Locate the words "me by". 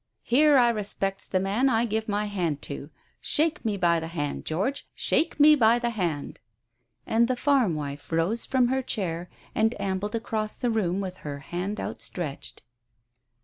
3.63-3.99, 5.39-5.77